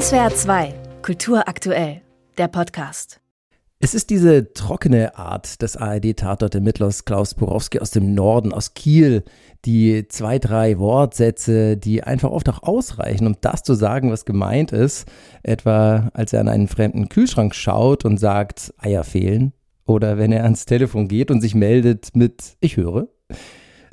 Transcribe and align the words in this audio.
SWR 0.00 0.34
2, 0.34 0.74
Kultur 1.02 1.46
aktuell, 1.46 2.00
der 2.36 2.48
Podcast. 2.48 3.20
Es 3.78 3.94
ist 3.94 4.10
diese 4.10 4.52
trockene 4.52 5.16
Art 5.16 5.62
des 5.62 5.76
ARD-Tatort-Ermittlers 5.76 7.04
Klaus 7.04 7.34
Borowski 7.34 7.78
aus 7.78 7.92
dem 7.92 8.12
Norden, 8.12 8.52
aus 8.52 8.74
Kiel, 8.74 9.22
die 9.64 10.08
zwei, 10.08 10.40
drei 10.40 10.80
Wortsätze, 10.80 11.76
die 11.76 12.02
einfach 12.02 12.32
oft 12.32 12.48
auch 12.48 12.64
ausreichen, 12.64 13.28
um 13.28 13.36
das 13.40 13.62
zu 13.62 13.74
sagen, 13.74 14.10
was 14.10 14.24
gemeint 14.24 14.72
ist. 14.72 15.06
Etwa, 15.44 16.10
als 16.12 16.32
er 16.32 16.40
an 16.40 16.48
einen 16.48 16.66
fremden 16.66 17.08
Kühlschrank 17.08 17.54
schaut 17.54 18.04
und 18.04 18.18
sagt, 18.18 18.74
Eier 18.78 19.04
fehlen. 19.04 19.52
Oder 19.86 20.18
wenn 20.18 20.32
er 20.32 20.42
ans 20.42 20.66
Telefon 20.66 21.06
geht 21.06 21.30
und 21.30 21.40
sich 21.40 21.54
meldet 21.54 22.16
mit 22.16 22.56
Ich 22.58 22.76
höre. 22.76 23.06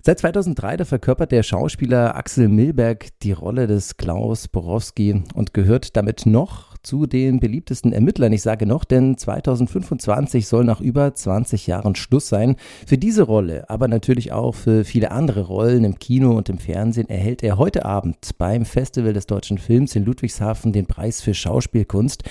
Seit 0.04 0.18
2003 0.18 0.78
da 0.78 0.86
verkörpert 0.86 1.32
der 1.32 1.44
Schauspieler 1.44 2.16
Axel 2.16 2.48
Milberg 2.48 3.10
die 3.22 3.34
Rolle 3.34 3.68
des 3.68 3.98
Klaus 3.98 4.48
Borowski 4.48 5.22
und 5.36 5.54
gehört 5.54 5.96
damit 5.96 6.26
noch 6.26 6.76
zu 6.82 7.06
den 7.06 7.40
beliebtesten 7.40 7.94
Ermittlern. 7.94 8.34
Ich 8.34 8.42
sage 8.42 8.66
noch, 8.66 8.84
denn 8.84 9.16
2025 9.16 10.48
soll 10.48 10.64
nach 10.64 10.82
über 10.82 11.14
20 11.14 11.68
Jahren 11.68 11.94
Schluss 11.94 12.30
sein. 12.30 12.56
Für 12.88 12.98
diese 12.98 13.22
Rolle, 13.22 13.70
aber 13.70 13.88
natürlich 13.88 14.32
auch 14.32 14.56
für 14.56 14.86
viele 14.86 15.12
andere 15.12 15.42
Rollen 15.42 15.84
im 15.84 16.00
Kino 16.00 16.36
und 16.36 16.50
im 16.50 16.58
Fernsehen 16.58 17.08
erhält 17.08 17.44
er 17.44 17.60
heute 17.60 17.86
Abend 17.86 18.18
beim 18.40 18.66
Festival 18.66 19.14
des 19.14 19.28
deutschen 19.28 19.60
Films 19.60 19.96
in 19.96 20.04
Ludwigshafen 20.04 20.74
den 20.74 20.88
Preis 20.88 21.22
für 21.22 21.36
Schauspielkunst. 21.36 22.24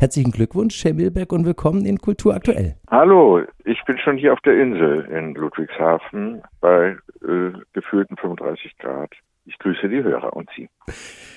Herzlichen 0.00 0.30
Glückwunsch, 0.30 0.84
Herr 0.84 0.94
Milberg, 0.94 1.32
und 1.32 1.44
willkommen 1.44 1.84
in 1.84 1.98
Kultur 1.98 2.32
aktuell. 2.32 2.76
Hallo, 2.88 3.42
ich 3.64 3.82
bin 3.84 3.98
schon 3.98 4.16
hier 4.16 4.32
auf 4.32 4.40
der 4.42 4.56
Insel 4.56 5.00
in 5.06 5.34
Ludwigshafen 5.34 6.40
bei 6.60 6.96
äh, 7.22 7.50
gefühlten 7.72 8.16
35 8.16 8.78
Grad. 8.78 9.10
Ich 9.44 9.58
grüße 9.58 9.88
die 9.88 10.04
Hörer 10.04 10.36
und 10.36 10.48
Sie. 10.54 10.68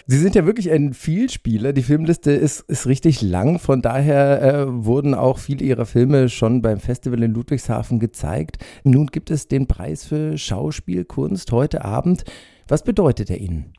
Sie 0.06 0.18
sind 0.18 0.36
ja 0.36 0.46
wirklich 0.46 0.70
ein 0.70 0.94
Vielspieler. 0.94 1.74
Die 1.74 1.82
Filmliste 1.82 2.34
ist, 2.34 2.70
ist 2.70 2.86
richtig 2.86 3.24
lang. 3.24 3.58
Von 3.58 3.82
daher 3.82 4.44
äh, 4.44 4.66
wurden 4.68 5.16
auch 5.16 5.40
viele 5.40 5.66
Ihrer 5.66 5.88
Filme 5.88 6.30
schon 6.30 6.62
beim 6.62 6.78
Festival 6.78 7.24
in 7.24 7.34
Ludwigshafen 7.34 8.00
gezeigt. 8.00 8.58
Nun 8.84 9.08
gibt 9.08 9.32
es 9.32 9.48
den 9.48 9.68
Preis 9.68 10.08
für 10.08 10.38
Schauspielkunst 10.38 11.52
heute 11.52 11.84
Abend. 11.84 12.26
Was 12.68 12.84
bedeutet 12.84 13.32
er 13.32 13.38
Ihnen? 13.40 13.74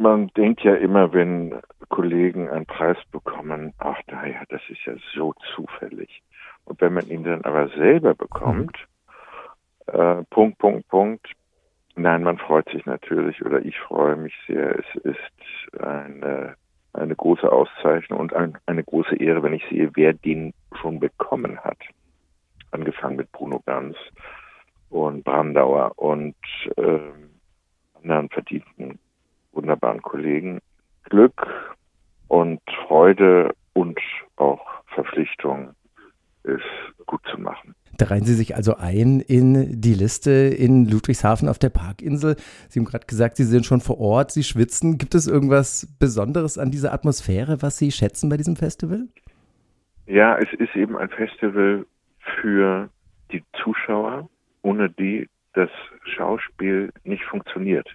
Man 0.00 0.28
denkt 0.36 0.62
ja 0.62 0.74
immer, 0.76 1.12
wenn 1.12 1.60
Kollegen 1.88 2.48
einen 2.48 2.66
Preis 2.66 2.96
bekommen, 3.10 3.74
ach 3.78 3.98
naja, 4.08 4.42
das 4.48 4.60
ist 4.68 4.84
ja 4.84 4.94
so 5.12 5.34
zufällig. 5.56 6.22
Und 6.66 6.80
wenn 6.80 6.94
man 6.94 7.08
ihn 7.08 7.24
dann 7.24 7.44
aber 7.44 7.68
selber 7.70 8.14
bekommt, 8.14 8.76
äh, 9.86 10.22
Punkt, 10.30 10.58
Punkt, 10.58 10.86
Punkt, 10.88 11.26
nein, 11.96 12.22
man 12.22 12.38
freut 12.38 12.68
sich 12.68 12.86
natürlich 12.86 13.44
oder 13.44 13.64
ich 13.64 13.76
freue 13.80 14.14
mich 14.14 14.34
sehr. 14.46 14.78
Es 14.78 15.02
ist 15.02 15.82
eine, 15.82 16.54
eine 16.92 17.16
große 17.16 17.50
Auszeichnung 17.50 18.20
und 18.20 18.34
ein, 18.34 18.56
eine 18.66 18.84
große 18.84 19.16
Ehre, 19.16 19.42
wenn 19.42 19.54
ich 19.54 19.64
sehe, 19.68 19.90
wer 19.94 20.12
den 20.12 20.54
schon 20.80 21.00
bekommen 21.00 21.58
hat. 21.58 21.78
Angefangen 22.70 23.16
mit 23.16 23.32
Bruno 23.32 23.60
Ganz 23.66 23.96
und 24.90 25.24
Brandauer 25.24 25.92
und 25.96 26.36
äh, 26.76 27.00
anderen 28.00 28.28
verdienten 28.28 29.00
wunderbaren 29.52 30.02
Kollegen. 30.02 30.60
Glück 31.04 31.46
und 32.28 32.60
Freude 32.86 33.54
und 33.72 33.98
auch 34.36 34.60
Verpflichtung 34.94 35.70
ist 36.44 37.06
gut 37.06 37.20
zu 37.30 37.40
machen. 37.40 37.74
Da 37.96 38.06
reihen 38.06 38.24
Sie 38.24 38.34
sich 38.34 38.54
also 38.54 38.76
ein 38.76 39.20
in 39.20 39.80
die 39.80 39.94
Liste 39.94 40.30
in 40.30 40.88
Ludwigshafen 40.88 41.48
auf 41.48 41.58
der 41.58 41.70
Parkinsel. 41.70 42.36
Sie 42.68 42.78
haben 42.78 42.86
gerade 42.86 43.06
gesagt, 43.06 43.36
Sie 43.36 43.44
sind 43.44 43.66
schon 43.66 43.80
vor 43.80 43.98
Ort, 43.98 44.30
Sie 44.30 44.44
schwitzen. 44.44 44.98
Gibt 44.98 45.14
es 45.16 45.26
irgendwas 45.26 45.96
Besonderes 45.98 46.58
an 46.58 46.70
dieser 46.70 46.92
Atmosphäre, 46.92 47.60
was 47.60 47.78
Sie 47.78 47.90
schätzen 47.90 48.28
bei 48.28 48.36
diesem 48.36 48.54
Festival? 48.54 49.08
Ja, 50.06 50.38
es 50.38 50.48
ist 50.58 50.76
eben 50.76 50.96
ein 50.96 51.08
Festival 51.08 51.86
für 52.40 52.88
die 53.32 53.42
Zuschauer, 53.62 54.28
ohne 54.62 54.90
die 54.90 55.28
das 55.54 55.70
Schauspiel 56.04 56.92
nicht 57.02 57.24
funktioniert. 57.24 57.88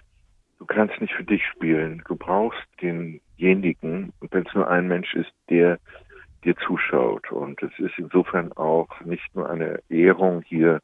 Du 0.66 0.74
kannst 0.74 0.98
nicht 0.98 1.12
für 1.12 1.24
dich 1.24 1.46
spielen. 1.48 2.02
Du 2.08 2.16
brauchst 2.16 2.66
denjenigen, 2.80 4.14
wenn 4.30 4.46
es 4.46 4.54
nur 4.54 4.66
ein 4.66 4.88
Mensch 4.88 5.12
ist, 5.14 5.30
der 5.50 5.78
dir 6.42 6.56
zuschaut. 6.56 7.30
Und 7.30 7.62
es 7.62 7.78
ist 7.78 7.98
insofern 7.98 8.50
auch 8.52 8.88
nicht 9.02 9.34
nur 9.34 9.50
eine 9.50 9.82
Ehrung 9.90 10.40
hier 10.40 10.80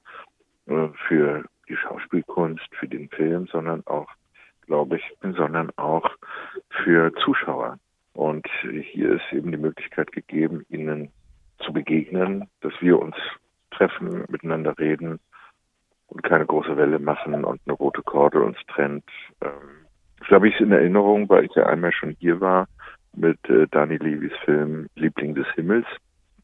äh, 0.67 0.89
für 1.09 1.47
die 1.67 1.77
Schauspielkunst, 1.77 2.69
für 2.79 2.89
den 2.89 3.09
Film, 3.09 3.47
sondern 3.47 3.83
auch, 3.87 4.11
glaube 4.67 4.99
ich, 4.99 5.17
sondern 5.23 5.71
auch 5.77 6.11
für 6.85 7.11
Zuschauer. 7.25 7.79
Und 8.13 8.47
hier 8.61 9.13
ist 9.15 9.33
eben 9.33 9.51
die 9.51 9.57
Möglichkeit 9.57 10.13
gegeben, 10.13 10.67
ihnen 10.69 11.11
zu 11.65 11.73
begegnen, 11.73 12.51
dass 12.61 12.75
wir 12.81 12.99
uns 12.99 13.17
treffen, 13.71 14.27
miteinander 14.29 14.79
reden 14.79 15.21
und 16.11 16.23
keine 16.23 16.47
große 16.47 16.77
Welle 16.77 16.99
machen 16.99 17.45
und 17.45 17.61
eine 17.67 17.75
rote 17.75 18.03
Korde 18.03 18.43
uns 18.43 18.59
trennt. 18.69 19.05
Ähm, 19.43 19.87
ich 20.23 20.31
habe 20.31 20.49
ich 20.49 20.61
in 20.61 20.73
Erinnerung, 20.73 21.29
weil 21.29 21.45
ich 21.45 21.55
ja 21.55 21.67
einmal 21.67 21.93
schon 21.93 22.17
hier 22.19 22.41
war 22.41 22.67
mit 23.17 23.39
äh, 23.49 23.67
Dani 23.71 23.97
Levis 23.97 24.33
Film 24.45 24.87
Liebling 24.97 25.35
des 25.35 25.47
Himmels. 25.55 25.87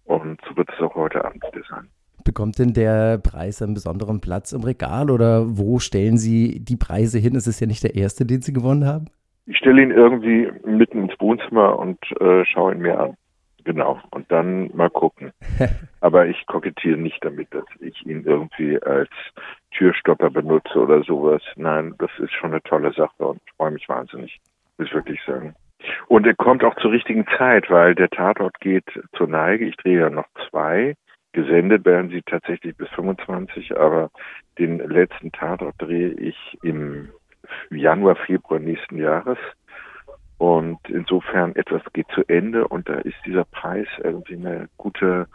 Und 0.05 0.41
so 0.49 0.57
wird 0.57 0.69
es 0.73 0.81
auch 0.81 0.95
heute 0.95 1.25
Abend 1.25 1.43
wieder 1.53 1.65
sein. 1.69 1.89
Bekommt 2.25 2.59
denn 2.59 2.73
der 2.73 3.19
Preis 3.19 3.63
einen 3.63 3.75
besonderen 3.75 4.21
Platz 4.21 4.53
im 4.53 4.63
Regal 4.63 5.11
oder 5.11 5.45
wo 5.59 5.79
stellen 5.79 6.17
Sie 6.17 6.61
die 6.61 6.77
Preise 6.77 7.19
hin? 7.19 7.37
Es 7.37 7.47
ist 7.47 7.61
ja 7.61 7.67
nicht 7.67 7.85
der 7.85 7.95
erste, 7.95 8.25
den 8.25 8.43
Sie 8.43 8.53
gewonnen 8.53 8.87
haben. 8.87 9.07
Ich 9.47 9.59
stelle 9.59 9.83
ihn 9.83 9.93
irgendwie 9.93 10.51
mitten 10.65 11.09
ins 11.09 11.21
Wohnzimmer 11.21 11.79
und 11.79 11.99
äh, 12.21 12.45
schaue 12.45 12.75
ihn 12.75 12.81
mir 12.81 12.99
an. 12.99 13.17
Genau. 13.67 14.01
Und 14.13 14.31
dann 14.31 14.71
mal 14.77 14.91
gucken. 14.91 15.33
Aber 16.01 16.27
ich 16.27 16.47
kokettiere 16.47 16.97
nicht 16.97 17.23
damit, 17.25 17.53
dass 17.53 17.65
ich 17.81 18.07
ihn 18.07 18.23
irgendwie 18.25 18.81
als 18.81 19.11
Türstopper 19.73 20.31
benutze 20.31 20.79
oder 20.79 21.03
sowas. 21.03 21.43
Nein, 21.57 21.95
das 21.99 22.11
ist 22.19 22.33
schon 22.33 22.53
eine 22.53 22.63
tolle 22.63 22.93
Sache 22.93 23.27
und 23.27 23.41
ich 23.45 23.53
freue 23.57 23.73
mich 23.73 23.89
wahnsinnig. 23.89 24.41
Muss 24.79 24.87
ich 24.87 24.95
wirklich 24.95 25.21
sagen. 25.27 25.57
Und 26.07 26.29
er 26.29 26.37
kommt 26.37 26.63
auch 26.63 26.77
zur 26.77 26.93
richtigen 26.93 27.27
Zeit, 27.37 27.69
weil 27.69 27.97
der 27.97 28.09
Tatort 28.09 28.61
geht 28.61 28.87
zur 29.17 29.27
Neige. 29.27 29.67
Ich 29.67 29.77
drehe 29.77 29.99
ja 29.99 30.11
noch 30.11 30.29
zwei. 30.49 30.95
Gesendet 31.33 31.85
werden 31.85 32.11
sie 32.11 32.23
tatsächlich 32.23 32.77
bis 32.77 32.89
25, 32.91 33.77
aber 33.77 34.11
den 34.61 34.79
letzten 34.79 35.33
Tatort 35.33 35.75
drehe 35.79 36.11
ich 36.13 36.57
im 36.63 37.09
Januar, 37.71 38.15
Februar 38.15 38.61
nächsten 38.61 38.97
Jahres. 38.99 39.39
Und 40.39 40.79
insofern 40.89 41.57
etwas 41.57 41.83
geht 41.93 42.09
zu 42.09 42.23
Ende 42.29 42.69
und 42.69 42.89
da 42.89 42.95
ist 42.95 43.17
dieser 43.25 43.45
Preis 43.45 43.89
irgendwie 44.03 44.35
eine 44.35 44.69
gute, 44.77 45.27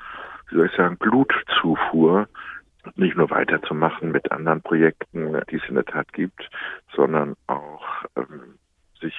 wie 0.50 0.56
soll 0.56 0.67
ich 0.67 0.75
sagen, 0.75 0.97
Blutzufuhr, 0.97 2.28
nicht 2.95 3.16
nur 3.16 3.29
weiterzumachen 3.29 4.11
mit 4.11 4.31
anderen 4.31 4.61
Projekten, 4.61 5.40
die 5.50 5.56
es 5.56 5.69
in 5.69 5.75
der 5.75 5.85
Tat 5.85 6.11
gibt, 6.13 6.50
sondern 6.95 7.35
auch 7.47 7.84
ähm, 8.16 8.57
sich 9.00 9.16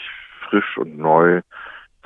frisch 0.48 0.78
und 0.78 0.98
neu 0.98 1.42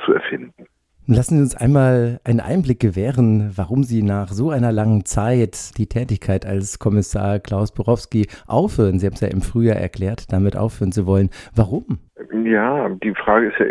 zu 0.05 0.13
erfinden. 0.13 0.67
Lassen 1.09 1.37
Sie 1.37 1.43
uns 1.43 1.55
einmal 1.55 2.19
einen 2.25 2.41
Einblick 2.41 2.81
gewähren, 2.81 3.53
warum 3.55 3.85
Sie 3.85 4.03
nach 4.03 4.27
so 4.31 4.51
einer 4.51 4.73
langen 4.73 5.05
Zeit 5.05 5.79
die 5.79 5.87
Tätigkeit 5.87 6.45
als 6.45 6.81
Kommissar 6.81 7.39
Klaus 7.39 7.73
Borowski 7.73 8.27
aufhören. 8.49 8.99
Sie 8.99 9.07
haben 9.07 9.15
es 9.15 9.21
ja 9.21 9.29
im 9.29 9.41
Frühjahr 9.41 9.77
erklärt, 9.77 10.33
damit 10.33 10.57
aufhören 10.57 10.91
zu 10.91 11.07
wollen. 11.07 11.31
Warum? 11.55 12.01
Ja, 12.45 12.89
die 12.89 13.15
Frage 13.15 13.47
ist 13.47 13.59
ja 13.61 13.67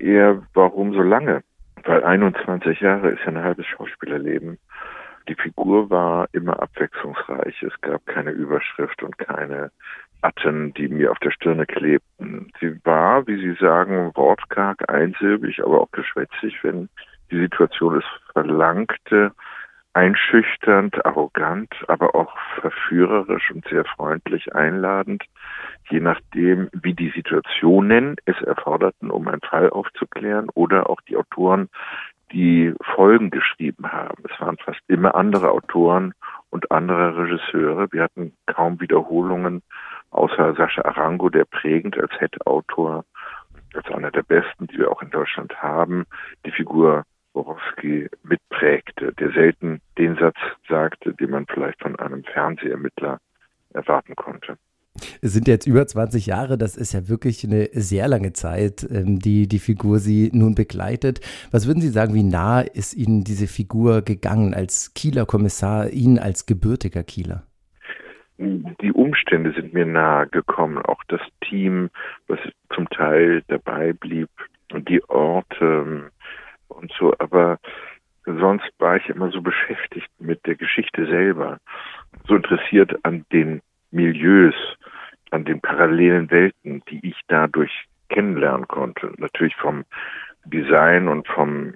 eher, 0.00 0.42
warum 0.54 0.92
so 0.92 1.02
lange? 1.02 1.42
Weil 1.84 2.02
21 2.02 2.80
Jahre 2.80 3.10
ist 3.10 3.20
ja 3.20 3.28
ein 3.28 3.38
halbes 3.38 3.66
Schauspielerleben. 3.66 4.58
Die 5.28 5.36
Figur 5.36 5.90
war 5.90 6.26
immer 6.32 6.60
abwechslungsreich. 6.60 7.62
Es 7.62 7.80
gab 7.82 8.04
keine 8.06 8.32
Überschrift 8.32 9.00
und 9.04 9.16
keine 9.16 9.70
Atten, 10.22 10.74
die 10.74 10.88
mir 10.88 11.10
auf 11.10 11.18
der 11.18 11.30
Stirne 11.30 11.66
klebten. 11.66 12.52
Sie 12.60 12.78
war, 12.84 13.26
wie 13.26 13.36
Sie 13.36 13.54
sagen, 13.60 14.12
wortkarg, 14.14 14.88
einsilbig, 14.90 15.62
aber 15.62 15.80
auch 15.80 15.90
geschwätzig, 15.92 16.62
wenn 16.62 16.88
die 17.30 17.40
Situation 17.40 17.98
es 17.98 18.04
verlangte, 18.32 19.32
einschüchternd, 19.92 21.04
arrogant, 21.04 21.74
aber 21.88 22.14
auch 22.14 22.36
verführerisch 22.60 23.50
und 23.50 23.66
sehr 23.68 23.84
freundlich 23.84 24.54
einladend, 24.54 25.24
je 25.90 26.00
nachdem, 26.00 26.68
wie 26.72 26.94
die 26.94 27.10
Situationen 27.10 28.16
es 28.24 28.40
erforderten, 28.42 29.10
um 29.10 29.26
einen 29.26 29.40
Fall 29.40 29.70
aufzuklären 29.70 30.48
oder 30.54 30.88
auch 30.88 31.00
die 31.02 31.16
Autoren, 31.16 31.68
die 32.32 32.72
Folgen 32.94 33.30
geschrieben 33.30 33.90
haben. 33.90 34.22
Es 34.30 34.40
waren 34.40 34.56
fast 34.58 34.80
immer 34.86 35.16
andere 35.16 35.50
Autoren 35.50 36.14
und 36.50 36.70
andere 36.70 37.16
Regisseure. 37.16 37.88
Wir 37.92 38.04
hatten 38.04 38.32
kaum 38.46 38.80
Wiederholungen, 38.80 39.62
außer 40.10 40.54
Sascha 40.54 40.82
Arango, 40.82 41.28
der 41.28 41.44
prägend 41.44 41.98
als 41.98 42.12
Head-Autor, 42.18 43.04
als 43.74 43.86
einer 43.88 44.10
der 44.10 44.22
besten, 44.22 44.66
die 44.66 44.78
wir 44.78 44.90
auch 44.90 45.02
in 45.02 45.10
Deutschland 45.10 45.54
haben, 45.62 46.04
die 46.44 46.50
Figur 46.50 47.04
Borowski 47.32 48.08
mitprägte, 48.24 49.12
der 49.12 49.30
selten 49.32 49.80
den 49.98 50.16
Satz 50.16 50.36
sagte, 50.68 51.14
den 51.14 51.30
man 51.30 51.46
vielleicht 51.46 51.80
von 51.80 51.96
einem 51.96 52.24
Fernsehermittler 52.24 53.18
erwarten 53.72 54.16
konnte. 54.16 54.56
Es 55.22 55.32
sind 55.32 55.46
jetzt 55.46 55.66
über 55.66 55.86
20 55.86 56.26
Jahre, 56.26 56.58
das 56.58 56.76
ist 56.76 56.92
ja 56.92 57.08
wirklich 57.08 57.44
eine 57.44 57.68
sehr 57.72 58.08
lange 58.08 58.32
Zeit, 58.32 58.86
ähm, 58.90 59.20
die 59.20 59.46
die 59.46 59.60
Figur 59.60 60.00
Sie 60.00 60.30
nun 60.34 60.56
begleitet. 60.56 61.20
Was 61.52 61.68
würden 61.68 61.80
Sie 61.80 61.90
sagen, 61.90 62.12
wie 62.14 62.24
nah 62.24 62.60
ist 62.60 62.94
Ihnen 62.94 63.22
diese 63.22 63.46
Figur 63.46 64.02
gegangen 64.02 64.52
als 64.52 64.92
Kieler 64.94 65.26
Kommissar, 65.26 65.90
Ihnen 65.90 66.18
als 66.18 66.44
gebürtiger 66.46 67.04
Kieler? 67.04 67.44
Die 68.42 68.92
Umstände 68.92 69.52
sind 69.52 69.74
mir 69.74 69.84
nahe 69.84 70.26
gekommen, 70.26 70.78
auch 70.78 71.04
das 71.08 71.20
Team, 71.42 71.90
was 72.26 72.38
zum 72.74 72.88
Teil 72.88 73.42
dabei 73.48 73.92
blieb 73.92 74.30
und 74.72 74.88
die 74.88 75.06
Orte 75.10 76.10
und 76.68 76.92
so, 76.98 77.12
aber 77.18 77.58
sonst 78.24 78.70
war 78.78 78.96
ich 78.96 79.06
immer 79.10 79.30
so 79.30 79.42
beschäftigt 79.42 80.08
mit 80.18 80.46
der 80.46 80.54
Geschichte 80.54 81.04
selber, 81.04 81.58
so 82.26 82.34
interessiert 82.34 83.04
an 83.04 83.26
den 83.30 83.60
Milieus, 83.90 84.54
an 85.32 85.44
den 85.44 85.60
parallelen 85.60 86.30
Welten, 86.30 86.82
die 86.88 87.06
ich 87.06 87.20
dadurch 87.28 87.88
kennenlernen 88.08 88.66
konnte. 88.68 89.12
Natürlich 89.18 89.56
vom 89.56 89.84
Design 90.46 91.08
und 91.08 91.28
vom 91.28 91.74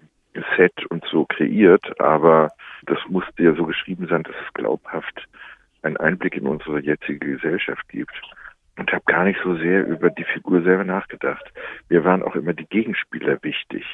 Set 0.56 0.86
und 0.86 1.04
so 1.10 1.26
kreiert, 1.26 2.00
aber 2.00 2.48
das 2.86 2.98
musste 3.08 3.42
ja 3.42 3.54
so 3.54 3.66
geschrieben 3.66 4.06
sein, 4.08 4.22
dass 4.22 4.34
es 4.46 4.54
glaubhaft 4.54 5.28
einen 5.84 5.96
Einblick 5.96 6.36
in 6.36 6.46
unsere 6.46 6.80
jetzige 6.80 7.36
Gesellschaft 7.36 7.88
gibt. 7.88 8.14
Und 8.76 8.92
habe 8.92 9.04
gar 9.06 9.22
nicht 9.22 9.38
so 9.44 9.54
sehr 9.56 9.86
über 9.86 10.10
die 10.10 10.24
Figur 10.24 10.62
selber 10.62 10.82
nachgedacht. 10.82 11.44
Mir 11.88 12.02
waren 12.02 12.24
auch 12.24 12.34
immer 12.34 12.54
die 12.54 12.66
Gegenspieler 12.66 13.38
wichtig 13.42 13.84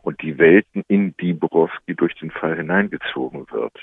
und 0.00 0.22
die 0.22 0.38
Welten, 0.38 0.82
in 0.88 1.14
die 1.18 1.34
Borowski 1.34 1.94
durch 1.94 2.14
den 2.14 2.30
Fall 2.30 2.56
hineingezogen 2.56 3.46
wird. 3.50 3.74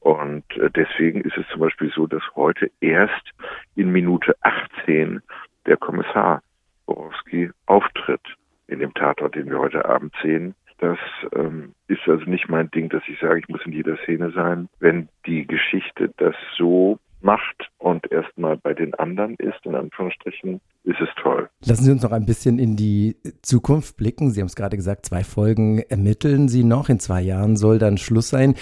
Und 0.00 0.44
äh, 0.56 0.68
deswegen 0.70 1.20
ist 1.20 1.36
es 1.36 1.46
zum 1.48 1.60
Beispiel 1.60 1.92
so, 1.94 2.08
dass 2.08 2.22
heute 2.34 2.72
erst 2.80 3.30
in 3.76 3.92
Minute 3.92 4.36
18 4.42 5.22
der 5.64 5.76
Kommissar 5.76 6.42
Borowski 6.86 7.50
auftritt 7.66 8.20
in 8.66 8.80
dem 8.80 8.92
Tatort, 8.94 9.34
den 9.34 9.48
wir 9.48 9.58
heute 9.58 9.84
Abend 9.84 10.12
sehen. 10.22 10.54
Das 10.78 10.98
ähm, 11.34 11.74
ist 12.04 12.10
also 12.10 12.30
nicht 12.30 12.48
mein 12.48 12.70
Ding, 12.70 12.88
dass 12.88 13.02
ich 13.08 13.18
sage, 13.20 13.40
ich 13.40 13.48
muss 13.48 13.64
in 13.64 13.72
jeder 13.72 13.96
Szene 14.04 14.30
sein. 14.32 14.68
Wenn 14.80 15.08
die 15.26 15.46
Geschichte 15.46 16.10
das 16.16 16.34
so 16.56 16.98
macht 17.20 17.70
und 17.78 18.10
erstmal 18.12 18.56
bei 18.58 18.74
den 18.74 18.94
anderen 18.94 19.34
ist, 19.36 19.64
in 19.64 19.74
Anführungsstrichen, 19.74 20.60
ist 20.84 21.00
es 21.00 21.08
toll. 21.22 21.48
Lassen 21.64 21.84
Sie 21.84 21.90
uns 21.90 22.02
noch 22.02 22.12
ein 22.12 22.26
bisschen 22.26 22.58
in 22.58 22.76
die 22.76 23.16
Zukunft 23.40 23.96
blicken. 23.96 24.30
Sie 24.30 24.40
haben 24.40 24.46
es 24.46 24.56
gerade 24.56 24.76
gesagt, 24.76 25.06
zwei 25.06 25.24
Folgen 25.24 25.78
ermitteln 25.78 26.48
Sie 26.48 26.64
noch. 26.64 26.90
In 26.90 27.00
zwei 27.00 27.22
Jahren 27.22 27.56
soll 27.56 27.78
dann 27.78 27.96
Schluss 27.96 28.28
sein. 28.28 28.54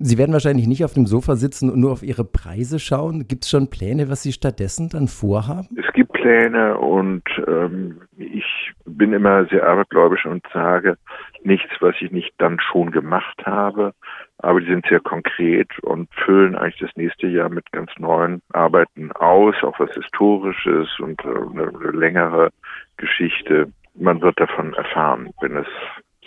Sie 0.00 0.16
werden 0.16 0.32
wahrscheinlich 0.32 0.68
nicht 0.68 0.84
auf 0.84 0.94
dem 0.94 1.06
Sofa 1.06 1.34
sitzen 1.34 1.70
und 1.70 1.80
nur 1.80 1.90
auf 1.90 2.04
Ihre 2.04 2.24
Preise 2.24 2.78
schauen. 2.78 3.26
Gibt 3.26 3.44
es 3.44 3.50
schon 3.50 3.68
Pläne, 3.68 4.08
was 4.08 4.22
Sie 4.22 4.32
stattdessen 4.32 4.88
dann 4.90 5.08
vorhaben? 5.08 5.66
Es 5.76 5.92
gibt 5.92 6.12
Pläne 6.12 6.78
und 6.78 7.24
ähm, 7.48 8.02
ich 8.16 8.44
bin 8.84 9.12
immer 9.12 9.46
sehr 9.46 9.66
abergläubisch 9.66 10.24
und 10.24 10.46
sage 10.52 10.96
nichts, 11.42 11.70
was 11.80 11.96
ich 12.00 12.12
nicht 12.12 12.32
dann 12.38 12.60
schon 12.60 12.92
gemacht 12.92 13.44
habe. 13.44 13.92
Aber 14.38 14.60
die 14.60 14.68
sind 14.68 14.86
sehr 14.88 15.00
konkret 15.00 15.68
und 15.80 16.08
füllen 16.14 16.54
eigentlich 16.54 16.78
das 16.78 16.96
nächste 16.96 17.26
Jahr 17.26 17.48
mit 17.48 17.70
ganz 17.72 17.90
neuen 17.98 18.40
Arbeiten 18.52 19.10
aus, 19.12 19.56
auch 19.62 19.80
was 19.80 19.90
Historisches 19.94 20.88
und 21.00 21.20
äh, 21.24 21.28
eine, 21.28 21.72
eine 21.74 21.90
längere 21.90 22.50
Geschichte. 22.98 23.72
Man 23.96 24.22
wird 24.22 24.38
davon 24.38 24.74
erfahren, 24.74 25.30
wenn 25.40 25.56
es 25.56 25.66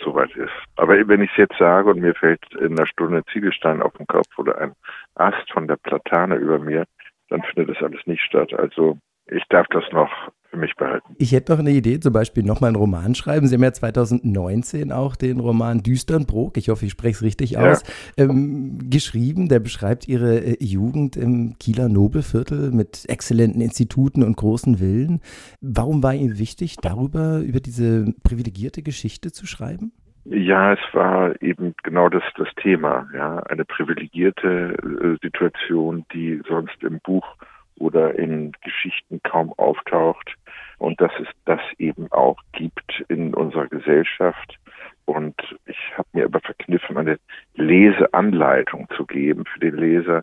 soweit 0.02 0.34
ist. 0.36 0.52
Aber 0.76 0.94
wenn 1.08 1.22
ich 1.22 1.30
es 1.32 1.36
jetzt 1.36 1.58
sage 1.58 1.90
und 1.90 2.00
mir 2.00 2.14
fällt 2.14 2.40
in 2.54 2.78
einer 2.78 2.86
Stunde 2.86 3.18
ein 3.18 3.32
Ziegelstein 3.32 3.82
auf 3.82 3.92
den 3.94 4.06
Kopf 4.06 4.38
oder 4.38 4.58
ein 4.58 4.72
Ast 5.14 5.50
von 5.52 5.66
der 5.66 5.76
Platane 5.76 6.36
über 6.36 6.58
mir, 6.58 6.84
dann 7.28 7.42
findet 7.42 7.76
das 7.76 7.82
alles 7.82 8.06
nicht 8.06 8.22
statt. 8.22 8.52
Also 8.54 8.98
ich 9.26 9.44
darf 9.48 9.66
das 9.68 9.84
noch 9.92 10.10
für 10.50 10.56
mich 10.56 10.74
behalten. 10.76 11.01
Ich 11.22 11.30
hätte 11.30 11.52
noch 11.52 11.60
eine 11.60 11.70
Idee, 11.70 12.00
zum 12.00 12.12
Beispiel 12.12 12.42
nochmal 12.42 12.70
einen 12.70 12.76
Roman 12.76 13.14
schreiben. 13.14 13.46
Sie 13.46 13.54
haben 13.54 13.62
ja 13.62 13.72
2019 13.72 14.90
auch 14.90 15.14
den 15.14 15.38
Roman 15.38 15.80
Düsternbrook, 15.80 16.56
ich 16.56 16.68
hoffe, 16.68 16.86
ich 16.86 16.90
spreche 16.90 17.14
es 17.14 17.22
richtig 17.22 17.58
aus, 17.58 17.84
ja. 18.18 18.24
ähm, 18.24 18.90
geschrieben. 18.90 19.48
Der 19.48 19.60
beschreibt 19.60 20.08
Ihre 20.08 20.40
äh, 20.40 20.56
Jugend 20.58 21.16
im 21.16 21.54
Kieler 21.60 21.88
Nobelviertel 21.88 22.72
mit 22.72 23.08
exzellenten 23.08 23.60
Instituten 23.60 24.24
und 24.24 24.36
großen 24.36 24.78
Villen. 24.78 25.20
Warum 25.60 26.02
war 26.02 26.12
Ihnen 26.12 26.40
wichtig, 26.40 26.78
darüber, 26.82 27.38
über 27.38 27.60
diese 27.60 28.12
privilegierte 28.24 28.82
Geschichte 28.82 29.30
zu 29.30 29.46
schreiben? 29.46 29.92
Ja, 30.24 30.72
es 30.72 30.80
war 30.92 31.40
eben 31.40 31.76
genau 31.84 32.08
das, 32.08 32.24
das 32.36 32.48
Thema, 32.60 33.08
ja, 33.14 33.38
eine 33.44 33.64
privilegierte 33.64 34.74
äh, 34.76 35.24
Situation, 35.24 36.04
die 36.12 36.42
sonst 36.48 36.82
im 36.82 36.98
Buch 36.98 37.36
oder 37.76 38.18
in 38.18 38.50
Geschichten 38.64 39.20
kaum 39.22 39.52
auftaucht 39.52 40.36
und 40.82 41.00
dass 41.00 41.12
es 41.20 41.28
das 41.44 41.60
eben 41.78 42.10
auch 42.10 42.36
gibt 42.50 43.04
in 43.06 43.34
unserer 43.34 43.68
Gesellschaft. 43.68 44.58
Und 45.04 45.36
ich 45.66 45.78
habe 45.96 46.08
mir 46.12 46.24
aber 46.24 46.40
verkniffen, 46.40 46.98
eine 46.98 47.18
Leseanleitung 47.54 48.88
zu 48.96 49.06
geben 49.06 49.44
für 49.46 49.60
den 49.60 49.76
Leser, 49.76 50.22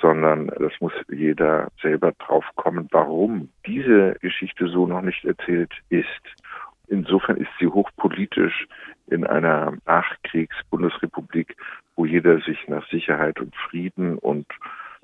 sondern 0.00 0.46
das 0.46 0.72
muss 0.78 0.92
jeder 1.08 1.72
selber 1.82 2.12
drauf 2.12 2.44
kommen, 2.54 2.86
warum 2.92 3.48
diese 3.66 4.14
Geschichte 4.20 4.68
so 4.68 4.86
noch 4.86 5.02
nicht 5.02 5.24
erzählt 5.24 5.72
ist. 5.88 6.06
Insofern 6.86 7.38
ist 7.38 7.50
sie 7.58 7.66
hochpolitisch 7.66 8.68
in 9.08 9.26
einer 9.26 9.76
Nachkriegs-Bundesrepublik, 9.86 11.56
wo 11.96 12.06
jeder 12.06 12.38
sich 12.42 12.68
nach 12.68 12.88
Sicherheit 12.90 13.40
und 13.40 13.56
Frieden 13.56 14.18
und 14.18 14.46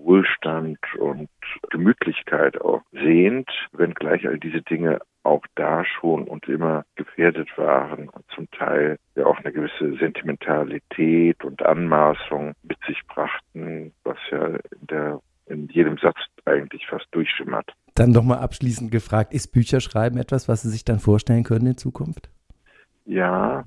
Wohlstand 0.04 0.78
und 0.98 1.28
Gemütlichkeit 1.70 2.60
auch 2.60 2.82
sehnt, 2.92 3.50
wenngleich 3.72 4.26
all 4.26 4.38
diese 4.38 4.62
Dinge 4.62 5.00
auch 5.22 5.44
da 5.54 5.84
schon 5.84 6.24
und 6.24 6.48
immer 6.48 6.84
gefährdet 6.96 7.48
waren 7.56 8.08
und 8.08 8.24
zum 8.34 8.50
Teil 8.50 8.98
ja 9.14 9.26
auch 9.26 9.38
eine 9.38 9.52
gewisse 9.52 9.96
Sentimentalität 9.96 11.44
und 11.44 11.64
Anmaßung 11.64 12.54
mit 12.62 12.78
sich 12.86 13.00
brachten, 13.06 13.92
was 14.04 14.18
ja 14.30 14.46
in, 14.46 14.86
der, 14.90 15.20
in 15.46 15.68
jedem 15.68 15.98
Satz 15.98 16.18
eigentlich 16.44 16.86
fast 16.86 17.06
durchschimmert. 17.12 17.72
Dann 17.94 18.10
nochmal 18.10 18.38
abschließend 18.38 18.90
gefragt, 18.90 19.32
ist 19.32 19.52
Bücherschreiben 19.52 20.18
etwas, 20.18 20.48
was 20.48 20.62
Sie 20.62 20.70
sich 20.70 20.84
dann 20.84 20.98
vorstellen 20.98 21.44
können 21.44 21.66
in 21.66 21.76
Zukunft? 21.76 22.30
Ja, 23.04 23.64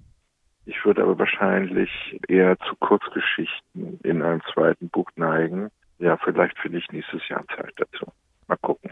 ich 0.66 0.84
würde 0.84 1.04
aber 1.04 1.18
wahrscheinlich 1.20 2.20
eher 2.28 2.58
zu 2.60 2.76
Kurzgeschichten 2.80 4.00
in 4.04 4.22
einem 4.24 4.42
zweiten 4.54 4.90
Buch 4.90 5.10
neigen, 5.16 5.70
ja, 6.00 6.18
vielleicht 6.24 6.58
finde 6.60 6.80
ich 6.80 6.88
nächstes 6.92 7.28
Jahr 7.30 7.44
Zeit 7.56 7.74
dazu. 7.78 8.06
Mal 8.48 8.58
gucken. 8.58 8.92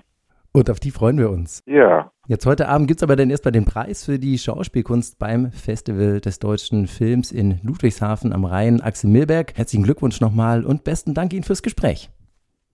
Und 0.55 0.69
auf 0.69 0.79
die 0.79 0.91
freuen 0.91 1.17
wir 1.17 1.31
uns. 1.31 1.63
Ja. 1.65 2.11
Jetzt 2.27 2.45
heute 2.45 2.69
Abend 2.69 2.87
gibt 2.87 2.99
es 2.99 3.03
aber 3.03 3.15
dann 3.15 3.31
erstmal 3.31 3.51
den 3.51 3.65
Preis 3.65 4.05
für 4.05 4.19
die 4.19 4.37
Schauspielkunst 4.37 5.17
beim 5.17 5.51
Festival 5.51 6.21
des 6.21 6.39
deutschen 6.39 6.87
Films 6.87 7.31
in 7.31 7.59
Ludwigshafen 7.63 8.31
am 8.31 8.45
Rhein. 8.45 8.79
Axel 8.79 9.09
Milberg, 9.09 9.57
herzlichen 9.57 9.83
Glückwunsch 9.83 10.21
nochmal 10.21 10.63
und 10.63 10.83
besten 10.83 11.15
Dank 11.15 11.33
Ihnen 11.33 11.43
fürs 11.43 11.63
Gespräch. 11.63 12.09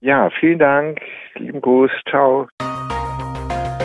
Ja, 0.01 0.30
vielen 0.39 0.60
Dank. 0.60 1.00
Lieben 1.36 1.62
Gruß. 1.62 1.92
Ciao. 2.10 2.48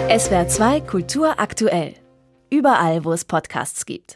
SWR 0.09 0.49
2 0.49 0.80
Kultur 0.80 1.35
aktuell. 1.38 1.95
Überall, 2.50 3.04
wo 3.04 3.12
es 3.12 3.25
Podcasts 3.25 3.87
gibt. 3.87 4.12